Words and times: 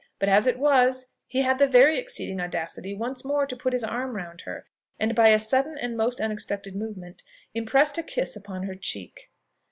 But, 0.17 0.29
as 0.29 0.47
it 0.47 0.57
was, 0.57 1.11
he 1.27 1.43
had 1.43 1.59
the 1.59 1.67
very 1.67 1.99
exceeding 1.99 2.41
audacity 2.41 2.91
once 2.95 3.23
more 3.23 3.45
to 3.45 3.55
put 3.55 3.71
his 3.71 3.83
arm 3.83 4.15
round 4.15 4.41
her, 4.41 4.65
and, 4.99 5.13
by 5.13 5.27
a 5.29 5.37
sudden 5.37 5.77
and 5.77 5.95
most 5.95 6.19
unexpected 6.19 6.75
movement, 6.75 7.21
impressed 7.53 7.99
a 7.99 8.01
kiss 8.03 8.35
upon 8.35 8.63
her 8.63 8.73
cheek. 8.73 9.29